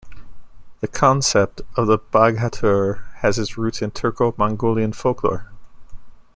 [0.79, 5.51] The concept of the Baghatur has its roots in Turco-Mongolian folklore.